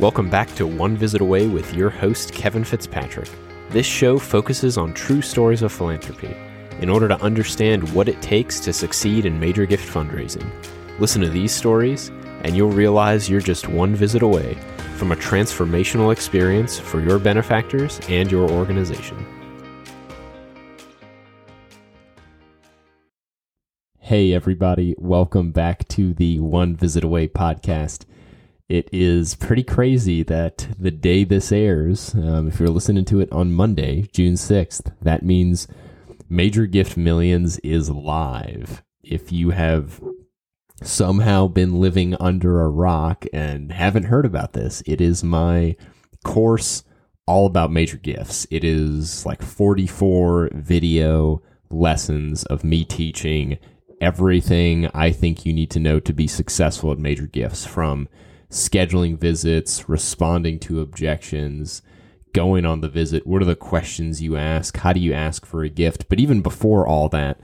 [0.00, 3.28] Welcome back to One Visit Away with your host, Kevin Fitzpatrick.
[3.70, 6.36] This show focuses on true stories of philanthropy
[6.80, 10.48] in order to understand what it takes to succeed in major gift fundraising.
[11.00, 12.10] Listen to these stories,
[12.44, 14.54] and you'll realize you're just one visit away
[14.94, 19.26] from a transformational experience for your benefactors and your organization.
[23.98, 28.04] Hey, everybody, welcome back to the One Visit Away podcast
[28.68, 33.32] it is pretty crazy that the day this airs, um, if you're listening to it
[33.32, 35.66] on Monday, June 6th, that means
[36.28, 38.82] Major Gift Millions is live.
[39.02, 40.02] If you have
[40.82, 45.74] somehow been living under a rock and haven't heard about this, it is my
[46.22, 46.84] course
[47.26, 48.46] all about major gifts.
[48.50, 53.58] It is like 44 video lessons of me teaching
[54.00, 58.08] everything I think you need to know to be successful at major gifts from
[58.50, 61.82] scheduling visits, responding to objections,
[62.32, 63.26] going on the visit.
[63.26, 64.76] What are the questions you ask?
[64.76, 66.08] How do you ask for a gift?
[66.08, 67.40] But even before all that,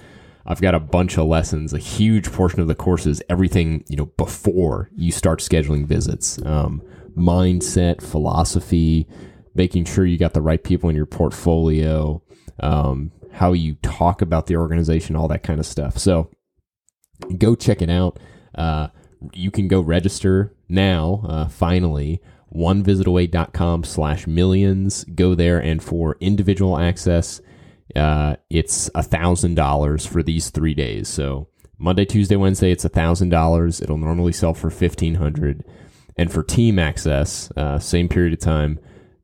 [0.46, 1.72] I've got a bunch of lessons.
[1.72, 6.38] A huge portion of the course is everything, you know, before you start scheduling visits.
[6.44, 6.82] Um,
[7.16, 9.08] mindset, philosophy,
[9.54, 12.22] making sure you got the right people in your portfolio,
[12.60, 15.98] um, how you talk about the organization, all that kind of stuff.
[15.98, 16.30] So
[17.38, 18.18] go check it out.
[18.54, 18.88] Uh,
[19.32, 22.20] you can go register now, uh, finally,
[22.54, 25.04] onevisitaway.com slash millions.
[25.04, 27.40] Go there, and for individual access,
[27.96, 31.08] uh, it's a $1,000 for these three days.
[31.08, 33.82] So Monday, Tuesday, Wednesday, it's a $1,000.
[33.82, 35.64] It'll normally sell for 1500
[36.16, 38.78] And for team access, uh, same period of time,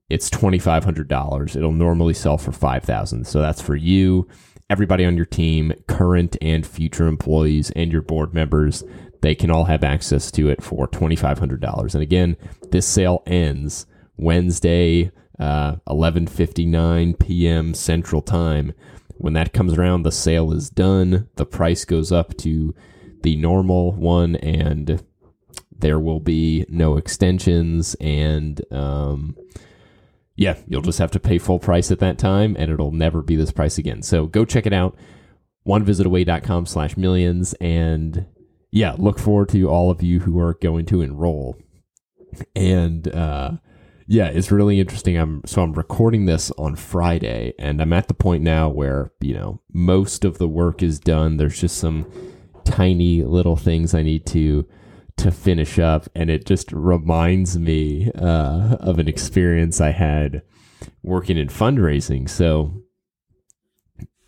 [0.09, 1.57] it's $2,500.
[1.57, 4.29] It'll normally sell for 5000 So that's for you
[4.71, 8.85] everybody on your team, current and future employees, and your board members
[9.21, 11.95] they can all have access to it for $2,500.
[11.95, 12.37] And again,
[12.71, 17.75] this sale ends Wednesday, uh, 11:59 p.m.
[17.75, 18.73] Central Time.
[19.17, 21.29] When that comes around, the sale is done.
[21.37, 22.75] The price goes up to
[23.23, 25.03] the normal one, and
[25.77, 27.95] there will be no extensions.
[28.01, 29.37] And um,
[30.37, 33.37] yeah, you'll just have to pay full price at that time, and it'll never be
[33.37, 34.03] this price again.
[34.03, 34.97] So go check it out.
[35.67, 38.27] Onevisitaway.com slash millions and
[38.71, 41.57] yeah, look forward to all of you who are going to enroll.
[42.55, 43.53] And uh,
[44.07, 45.17] yeah, it's really interesting.
[45.17, 49.35] I'm so I'm recording this on Friday, and I'm at the point now where you
[49.35, 51.37] know most of the work is done.
[51.37, 52.07] There's just some
[52.65, 54.67] tiny little things I need to
[55.17, 60.43] to finish up, and it just reminds me uh, of an experience I had
[61.03, 62.29] working in fundraising.
[62.29, 62.83] So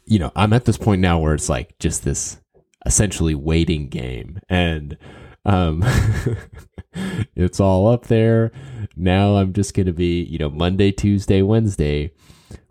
[0.04, 2.41] you know, I'm at this point now where it's like just this
[2.84, 4.40] essentially waiting game.
[4.48, 4.96] And
[5.44, 5.84] um
[7.34, 8.52] it's all up there.
[8.96, 12.12] Now i'm just going to be you know monday tuesday wednesday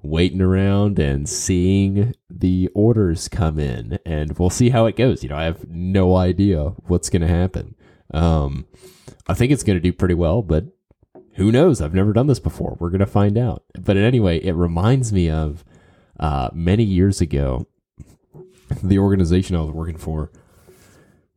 [0.04, 4.00] waiting around and seeing the orders come in.
[4.06, 5.24] And we'll see how it goes.
[5.24, 7.76] You know i have no idea what's going to happen.
[8.14, 8.66] Um
[9.28, 10.66] i think it's going to do pretty well but
[11.36, 11.80] who knows?
[11.80, 12.76] I've never done this before.
[12.78, 13.64] We're going to find out.
[13.80, 15.64] But anyway it reminds me of
[16.20, 17.68] uh, many years ago
[18.82, 20.32] the organization I was working for,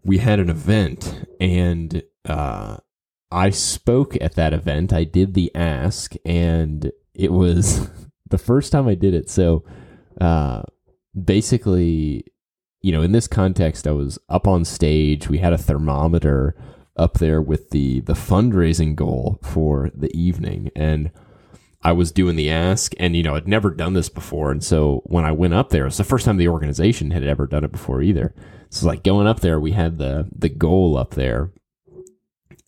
[0.05, 2.78] we had an event and uh,
[3.34, 4.93] I spoke at that event.
[4.93, 7.91] I did the ask, and it was
[8.31, 9.28] the first time I did it.
[9.28, 9.65] So
[10.21, 10.62] uh,
[11.21, 12.27] basically,
[12.81, 15.28] you know, in this context, I was up on stage.
[15.28, 16.55] We had a thermometer
[16.97, 21.11] up there with the the fundraising goal for the evening, and
[21.84, 24.50] I was doing the ask and, you know, I'd never done this before.
[24.50, 27.47] And so when I went up there, it's the first time the organization had ever
[27.47, 28.34] done it before either.
[28.71, 31.50] So like going up there, we had the, the goal up there.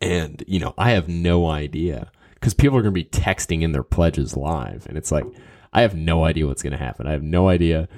[0.03, 3.73] And, you know, I have no idea because people are going to be texting in
[3.73, 4.87] their pledges live.
[4.87, 5.25] And it's like,
[5.73, 7.07] I have no idea what's going to happen.
[7.07, 7.89] I have no idea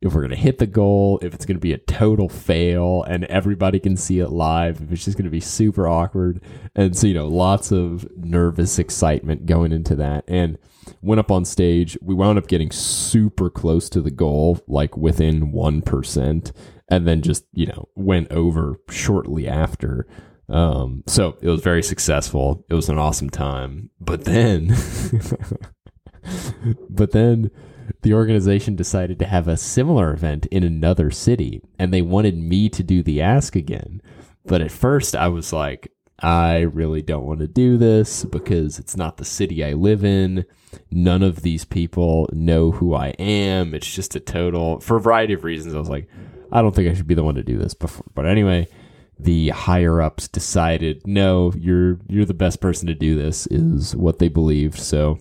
[0.00, 3.02] if we're going to hit the goal, if it's going to be a total fail
[3.02, 6.40] and everybody can see it live, if it's just going to be super awkward.
[6.76, 10.24] And so, you know, lots of nervous excitement going into that.
[10.28, 10.56] And
[11.02, 11.98] went up on stage.
[12.00, 16.52] We wound up getting super close to the goal, like within 1%,
[16.90, 20.06] and then just, you know, went over shortly after.
[20.48, 22.64] Um, so it was very successful.
[22.70, 23.90] It was an awesome time.
[24.00, 24.68] But then,
[26.88, 27.50] but then,
[28.02, 32.68] the organization decided to have a similar event in another city and they wanted me
[32.68, 34.02] to do the ask again.
[34.44, 38.96] But at first I was like, I really don't want to do this because it's
[38.96, 40.44] not the city I live in.
[40.90, 43.72] None of these people know who I am.
[43.72, 45.74] It's just a total, for a variety of reasons.
[45.74, 46.08] I was like,
[46.50, 48.06] I don't think I should be the one to do this before.
[48.14, 48.66] But anyway,
[49.18, 54.18] the higher ups decided no you're you're the best person to do this is what
[54.18, 55.18] they believed so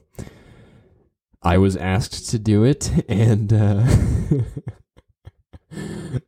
[1.42, 3.86] i was asked to do it and uh,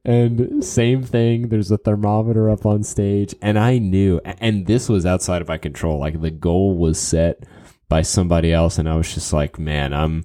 [0.06, 5.06] and same thing there's a thermometer up on stage and i knew and this was
[5.06, 7.44] outside of my control like the goal was set
[7.88, 10.24] by somebody else and i was just like man i'm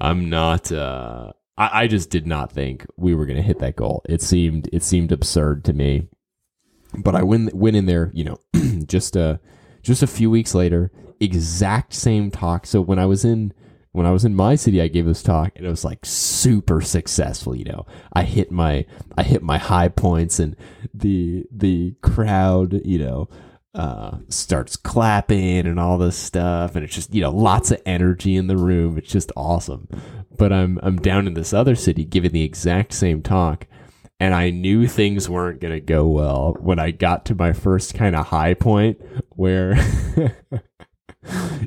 [0.00, 3.76] i'm not uh I, I just did not think we were going to hit that
[3.76, 4.02] goal.
[4.08, 6.08] It seemed it seemed absurd to me.
[6.96, 8.38] But I went went in there, you know,
[8.86, 9.40] just a
[9.82, 10.90] just a few weeks later,
[11.20, 12.66] exact same talk.
[12.66, 13.52] So when I was in
[13.96, 16.82] when I was in my city, I gave this talk and it was like super
[16.82, 17.56] successful.
[17.56, 18.84] You know, I hit my
[19.16, 20.54] I hit my high points and
[20.92, 23.30] the the crowd, you know,
[23.74, 28.36] uh, starts clapping and all this stuff, and it's just you know lots of energy
[28.36, 28.98] in the room.
[28.98, 29.88] It's just awesome.
[30.36, 33.66] But I'm I'm down in this other city giving the exact same talk,
[34.20, 37.94] and I knew things weren't going to go well when I got to my first
[37.94, 39.00] kind of high point
[39.30, 39.74] where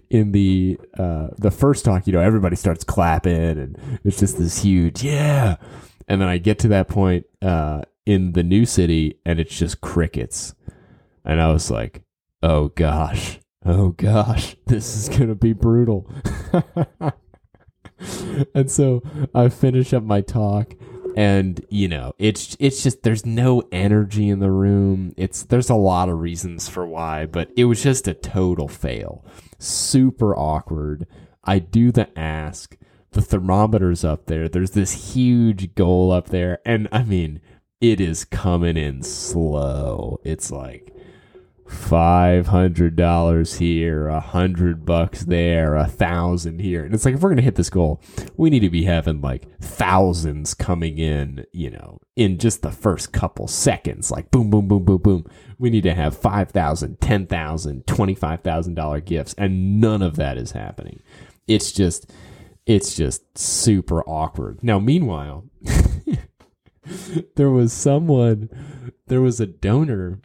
[0.10, 4.62] in the uh, the first talk, you know, everybody starts clapping and it's just this
[4.62, 5.58] huge yeah,
[6.08, 9.82] and then I get to that point uh, in the new city and it's just
[9.82, 10.56] crickets,
[11.26, 12.04] and I was like,
[12.42, 16.10] oh gosh, oh gosh, this is gonna be brutal.
[18.54, 19.04] and so
[19.36, 20.74] I finish up my talk
[21.16, 25.14] and you know it's it's just there's no energy in the room.
[25.18, 29.26] It's there's a lot of reasons for why but it was just a total fail.
[29.58, 31.08] Super awkward.
[31.44, 32.78] I do the ask.
[33.12, 34.48] The thermometer's up there.
[34.48, 36.60] There's this huge goal up there.
[36.66, 37.42] And i mean
[37.82, 40.20] it is coming in slow.
[40.24, 40.94] It's like
[41.69, 46.83] five hundred dollars here, a hundred bucks there, a thousand here.
[46.83, 48.01] And it's like if we're gonna hit this goal,
[48.38, 53.13] we need to be having like thousands coming in, you know, in just the first
[53.13, 54.10] couple seconds.
[54.10, 55.25] Like boom, boom, boom, boom, boom.
[55.60, 60.15] We need to have five thousand, ten thousand, twenty-five thousand dollar gifts, and none of
[60.15, 61.01] that is happening.
[61.48, 62.12] It's just
[62.65, 64.63] it's just super awkward.
[64.63, 65.45] Now, meanwhile,
[67.36, 68.50] there was someone
[69.07, 70.19] there was a donor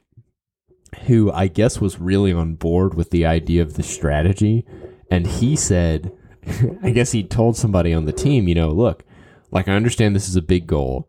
[1.07, 4.65] who I guess was really on board with the idea of the strategy.
[5.11, 6.13] And he said,
[6.83, 9.05] I guess he told somebody on the team, you know, look,
[9.51, 11.09] like I understand this is a big goal.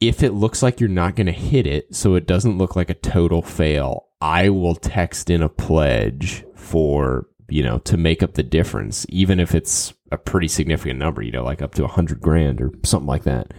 [0.00, 2.90] If it looks like you're not going to hit it, so it doesn't look like
[2.90, 8.34] a total fail, I will text in a pledge for, you know, to make up
[8.34, 11.88] the difference, even if it's a pretty significant number, you know, like up to a
[11.88, 13.52] hundred grand or something like that.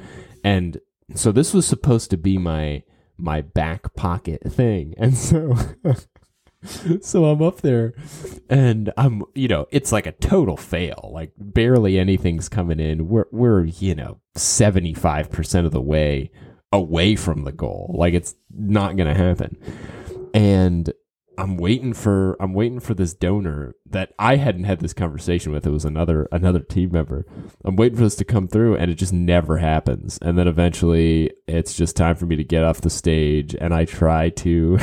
[0.43, 0.79] And
[1.13, 2.83] so this was supposed to be my
[3.17, 4.93] my back pocket thing.
[4.99, 5.55] And so
[7.01, 7.93] so I'm up there
[8.49, 11.11] and I'm you know, it's like a total fail.
[11.13, 13.07] Like barely anything's coming in.
[13.07, 16.31] We're we're, you know, 75% of the way
[16.71, 17.95] away from the goal.
[17.97, 19.57] Like it's not going to happen.
[20.33, 20.91] And
[21.37, 25.65] I'm waiting for I'm waiting for this donor that I hadn't had this conversation with.
[25.65, 27.25] It was another another team member.
[27.63, 30.17] I'm waiting for this to come through and it just never happens.
[30.21, 33.85] And then eventually it's just time for me to get off the stage and I
[33.85, 34.79] try to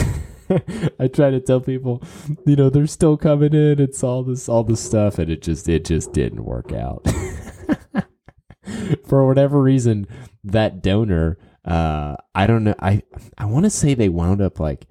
[0.99, 2.03] I try to tell people,
[2.47, 3.81] you know, they're still coming in.
[3.81, 7.07] It's all this all this stuff and it just it just didn't work out.
[9.07, 10.07] for whatever reason,
[10.45, 13.03] that donor uh I don't know I
[13.39, 14.87] I want to say they wound up like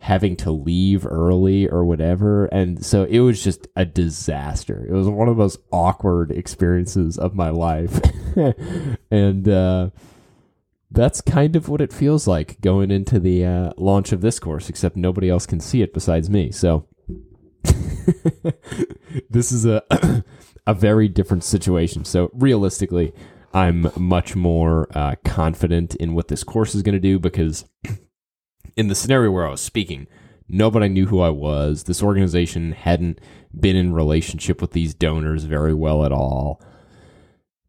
[0.00, 2.46] having to leave early or whatever.
[2.46, 4.86] And so it was just a disaster.
[4.88, 8.00] It was one of the most awkward experiences of my life.
[9.10, 9.90] and uh,
[10.90, 14.68] that's kind of what it feels like going into the uh, launch of this course,
[14.68, 16.52] except nobody else can see it besides me.
[16.52, 16.86] So
[19.28, 19.82] this is a,
[20.66, 22.04] a very different situation.
[22.04, 23.12] So realistically,
[23.52, 27.64] I'm much more uh, confident in what this course is going to do because
[28.78, 30.06] in the scenario where I was speaking,
[30.48, 31.82] nobody knew who I was.
[31.82, 33.20] This organization hadn't
[33.58, 36.62] been in relationship with these donors very well at all.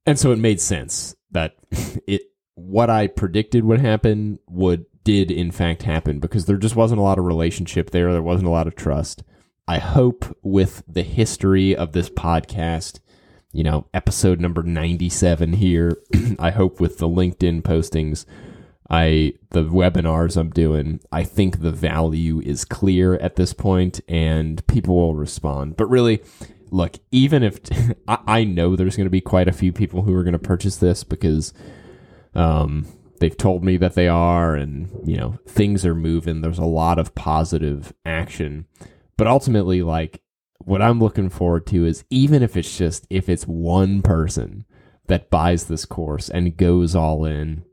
[0.06, 1.56] And so it made sense that
[2.08, 2.22] it
[2.54, 7.04] what I predicted would happen would did in fact happen because there just wasn't a
[7.04, 8.12] lot of relationship there.
[8.12, 9.24] There wasn't a lot of trust.
[9.68, 13.00] I hope with the history of this podcast,
[13.52, 15.98] you know, episode number 97 here,
[16.40, 18.26] I hope with the LinkedIn postings
[18.90, 24.66] I the webinars I'm doing, I think the value is clear at this point and
[24.68, 25.78] people will respond.
[25.78, 26.24] But really,
[26.72, 27.60] look, even if
[28.08, 30.78] I, know there's going to be quite a few people who are going to purchase
[30.78, 31.54] this because
[32.34, 32.88] um,
[33.20, 36.42] they've told me that they are, and you know things are moving.
[36.42, 38.66] There's a lot of positive action,
[39.18, 40.22] but ultimately, like
[40.66, 44.66] what I'm looking forward to is even if it's just if it's one person
[45.08, 47.64] that buys this course and goes all in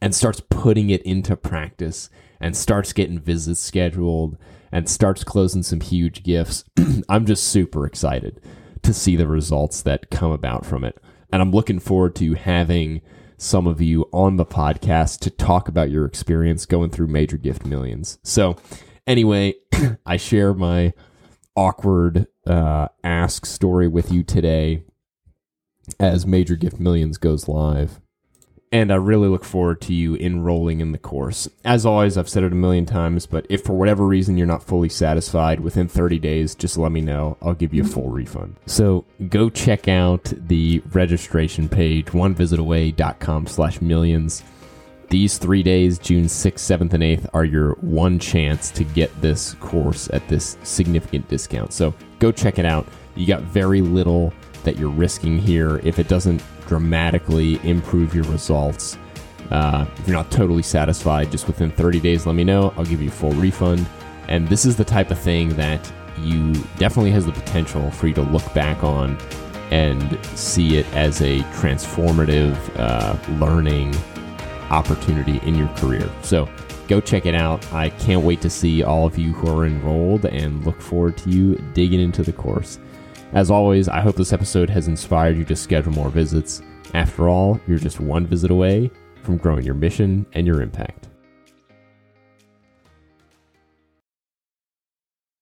[0.00, 2.10] and starts putting it into practice
[2.40, 4.36] and starts getting visits scheduled
[4.70, 6.64] and starts closing some huge gifts,
[7.08, 8.40] I'm just super excited
[8.82, 10.98] to see the results that come about from it.
[11.32, 13.00] And I'm looking forward to having
[13.36, 17.64] some of you on the podcast to talk about your experience going through Major Gift
[17.64, 18.18] Millions.
[18.22, 18.56] So,
[19.06, 19.54] anyway,
[20.06, 20.92] I share my
[21.56, 24.84] awkward uh, ask story with you today
[25.98, 28.00] as Major Gift Millions goes live
[28.72, 31.48] and I really look forward to you enrolling in the course.
[31.62, 34.62] As always, I've said it a million times, but if for whatever reason you're not
[34.62, 37.36] fully satisfied within 30 days, just let me know.
[37.42, 38.56] I'll give you a full refund.
[38.66, 44.42] So go check out the registration page, onevisitaway.com slash millions.
[45.10, 49.52] These three days, June 6th, 7th, and 8th, are your one chance to get this
[49.60, 51.74] course at this significant discount.
[51.74, 52.86] So go check it out.
[53.14, 54.32] You got very little
[54.64, 55.80] that you're risking here.
[55.84, 58.96] If it doesn't dramatically improve your results,
[59.50, 62.72] uh, if you're not totally satisfied, just within 30 days, let me know.
[62.76, 63.86] I'll give you a full refund.
[64.28, 68.14] And this is the type of thing that you definitely has the potential for you
[68.14, 69.18] to look back on
[69.70, 73.94] and see it as a transformative uh, learning
[74.70, 76.08] opportunity in your career.
[76.22, 76.48] So
[76.88, 77.70] go check it out.
[77.72, 81.30] I can't wait to see all of you who are enrolled and look forward to
[81.30, 82.78] you digging into the course.
[83.32, 86.60] As always, I hope this episode has inspired you to schedule more visits.
[86.92, 88.90] After all, you're just one visit away
[89.22, 91.08] from growing your mission and your impact.